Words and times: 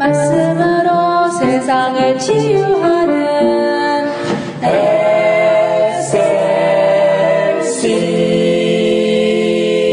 말씀으로 0.00 1.28
세상을 1.28 2.18
치유하는 2.18 4.08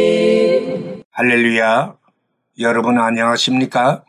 SLC 0.07 1.03
할렐루야 1.11 1.95
여러분 2.59 2.97
안녕하십니까? 2.97 4.05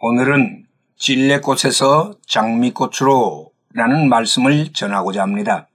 오늘은 0.00 0.64
찔레꽃에서 0.96 2.14
장미꽃으로 2.26 3.52
라는 3.72 4.08
말씀을 4.08 4.72
전하고자 4.72 5.22
합니다. 5.22 5.68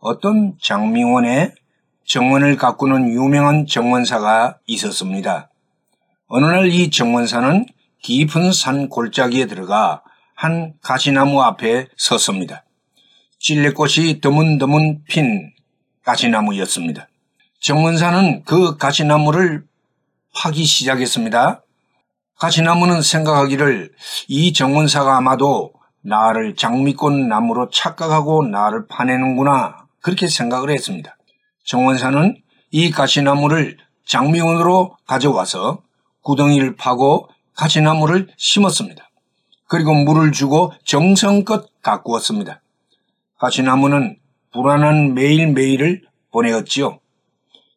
어떤 0.00 0.54
장미원에 0.60 1.54
정원을 2.04 2.56
가꾸는 2.56 3.10
유명한 3.12 3.68
정원사가 3.68 4.58
있었습니다. 4.66 5.50
어느 6.26 6.46
날 6.46 6.66
이 6.66 6.90
정원사는 6.90 7.66
깊은 8.06 8.52
산 8.52 8.88
골짜기에 8.88 9.46
들어가 9.46 10.00
한 10.36 10.74
가시나무 10.80 11.42
앞에 11.42 11.88
섰습니다. 11.96 12.62
찔레꽃이 13.40 14.20
드문드문 14.20 15.02
핀 15.08 15.52
가시나무였습니다. 16.04 17.08
정원사는 17.58 18.44
그 18.44 18.76
가시나무를 18.76 19.64
파기 20.36 20.64
시작했습니다. 20.64 21.64
가시나무는 22.38 23.02
생각하기를 23.02 23.92
이 24.28 24.52
정원사가 24.52 25.16
아마도 25.16 25.72
나를 26.02 26.54
장미꽃 26.54 27.12
나무로 27.12 27.70
착각하고 27.70 28.46
나를 28.46 28.86
파내는구나 28.86 29.88
그렇게 30.00 30.28
생각을 30.28 30.70
했습니다. 30.70 31.16
정원사는 31.64 32.36
이 32.70 32.92
가시나무를 32.92 33.78
장미원으로 34.06 34.96
가져와서 35.08 35.82
구덩이를 36.22 36.76
파고 36.76 37.30
가시나무를 37.56 38.28
심었습니다. 38.36 39.10
그리고 39.66 39.94
물을 39.94 40.32
주고 40.32 40.72
정성껏 40.84 41.82
가꾸었습니다. 41.82 42.60
가시나무는 43.38 44.18
불안한 44.52 45.14
매일매일을 45.14 46.02
보내었지요. 46.32 47.00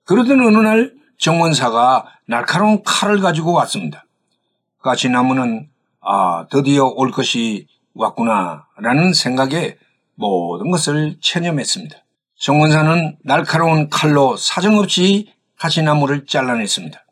그러던 0.05 0.39
어느 0.45 0.57
날 0.57 0.93
정원사가 1.17 2.05
날카로운 2.25 2.83
칼을 2.83 3.19
가지고 3.19 3.53
왔습니다. 3.53 4.05
가시나무는 4.81 5.69
아 6.01 6.47
드디어 6.49 6.85
올 6.85 7.11
것이 7.11 7.67
왔구나 7.93 8.67
라는 8.77 9.13
생각에 9.13 9.77
모든 10.15 10.71
것을 10.71 11.17
체념했습니다. 11.21 11.95
정원사는 12.35 13.17
날카로운 13.23 13.89
칼로 13.89 14.37
사정없이 14.37 15.33
가시나무를 15.57 16.25
잘라냈습니다. 16.25 17.03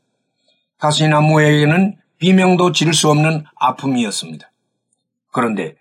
가시나무에게는 0.78 1.98
비명도 2.20 2.72
지를 2.72 2.94
수 2.94 3.10
없는 3.10 3.46
아픔이었습니다. 3.56 4.52
그런데 5.32 5.76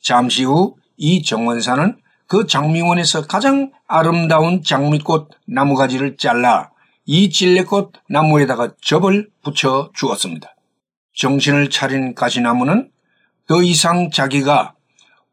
잠시 0.00 0.44
후 0.44 0.82
이 1.02 1.22
정원사는 1.24 1.96
그 2.28 2.46
장미원에서 2.46 3.26
가장 3.26 3.72
아름다운 3.88 4.62
장미꽃 4.62 5.30
나무가지를 5.46 6.16
잘라 6.16 6.70
이 7.04 7.28
찔레꽃 7.28 7.92
나무에다가 8.08 8.74
접을 8.80 9.28
붙여 9.42 9.90
주었습니다. 9.94 10.54
정신을 11.14 11.70
차린 11.70 12.14
가시나무는 12.14 12.90
더 13.48 13.62
이상 13.62 14.10
자기가 14.10 14.74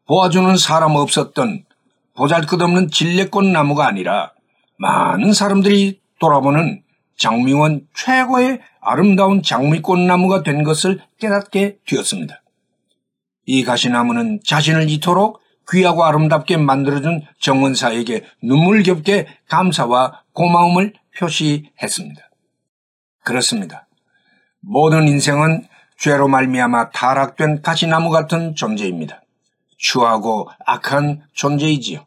보아주는 0.08 0.56
사람 0.56 0.96
없었던 0.96 1.64
보잘것없는 2.16 2.90
진레꽃 2.90 3.44
나무가 3.44 3.86
아니라 3.86 4.32
많은 4.76 5.32
사람들이 5.32 6.00
돌아보는 6.18 6.82
장미원 7.20 7.86
최고의 7.94 8.60
아름다운 8.80 9.42
장미꽃 9.42 9.98
나무가 9.98 10.42
된 10.42 10.64
것을 10.64 11.00
깨닫게 11.18 11.76
되었습니다. 11.86 12.42
이 13.44 13.62
가시나무는 13.62 14.40
자신을 14.42 14.88
이토록 14.88 15.40
귀하고 15.70 16.04
아름답게 16.04 16.56
만들어준 16.56 17.20
정원사에게 17.38 18.24
눈물겹게 18.42 19.26
감사와 19.48 20.22
고마움을 20.32 20.94
표시했습니다. 21.18 22.22
그렇습니다. 23.22 23.86
모든 24.60 25.06
인생은 25.06 25.68
죄로 25.98 26.26
말미암아 26.26 26.90
타락된 26.90 27.60
가시나무 27.60 28.08
같은 28.08 28.54
존재입니다. 28.54 29.20
추하고 29.76 30.48
악한 30.64 31.22
존재이지요. 31.34 32.06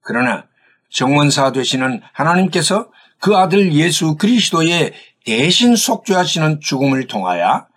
그러나 0.00 0.46
정원사 0.90 1.52
되시는 1.52 2.02
하나님께서 2.12 2.90
그 3.22 3.36
아들 3.36 3.72
예수 3.72 4.16
그리스도의 4.16 4.92
대신 5.24 5.76
속죄하시는 5.76 6.58
죽음을 6.60 7.06
통하여 7.06 7.68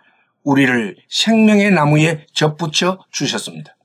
우리를 0.42 0.96
생명의 1.08 1.70
나무에 1.70 2.26
접붙여 2.32 2.98
주셨습니다. 3.12 3.76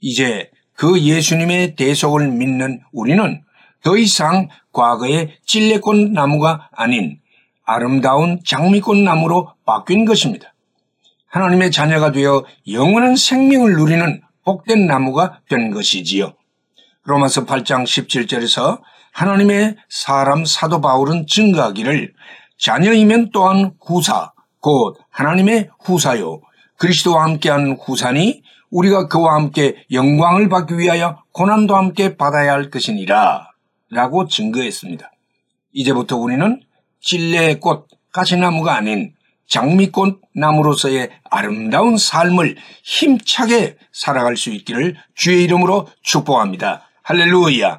이제 0.00 0.48
그 0.74 1.00
예수님의 1.00 1.74
대속을 1.74 2.28
믿는 2.28 2.82
우리는 2.92 3.42
더 3.82 3.96
이상 3.96 4.48
과거의 4.70 5.36
찔레꽃 5.44 6.12
나무가 6.12 6.68
아닌 6.70 7.18
아름다운 7.64 8.38
장미꽃 8.46 8.96
나무로 8.98 9.54
바뀐 9.66 10.04
것입니다. 10.04 10.54
하나님의 11.26 11.72
자녀가 11.72 12.12
되어 12.12 12.44
영원한 12.70 13.16
생명을 13.16 13.72
누리는 13.72 14.22
복된 14.44 14.86
나무가 14.86 15.40
된 15.48 15.72
것이지요. 15.72 16.34
로마서 17.02 17.44
8장 17.44 17.82
17절에서 17.82 18.80
하나님의 19.12 19.76
사람 19.88 20.44
사도 20.44 20.80
바울은 20.80 21.26
증거하기를 21.26 22.12
자녀이면 22.58 23.30
또한 23.32 23.72
후사, 23.80 24.32
곧 24.60 24.98
하나님의 25.10 25.70
후사요. 25.80 26.40
그리스도와 26.78 27.24
함께한 27.24 27.76
후사니 27.80 28.42
우리가 28.70 29.08
그와 29.08 29.34
함께 29.34 29.84
영광을 29.92 30.48
받기 30.48 30.78
위하여 30.78 31.22
고난도 31.32 31.76
함께 31.76 32.16
받아야 32.16 32.52
할 32.52 32.70
것이니라. 32.70 33.50
라고 33.90 34.26
증거했습니다. 34.26 35.10
이제부터 35.72 36.16
우리는 36.16 36.60
찔레의 37.00 37.60
꽃, 37.60 37.88
가시나무가 38.12 38.74
아닌 38.74 39.14
장미꽃 39.48 40.22
나무로서의 40.34 41.10
아름다운 41.30 41.98
삶을 41.98 42.56
힘차게 42.82 43.76
살아갈 43.92 44.36
수 44.36 44.50
있기를 44.50 44.96
주의 45.14 45.44
이름으로 45.44 45.88
축복합니다. 46.02 46.88
할렐루야! 47.02 47.78